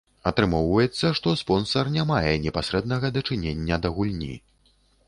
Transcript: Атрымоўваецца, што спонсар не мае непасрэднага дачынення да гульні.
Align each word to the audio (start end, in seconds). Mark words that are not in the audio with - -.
Атрымоўваецца, 0.29 1.11
што 1.19 1.35
спонсар 1.43 1.93
не 1.99 2.07
мае 2.13 2.33
непасрэднага 2.49 3.15
дачынення 3.21 3.83
да 3.87 3.95
гульні. 4.01 4.35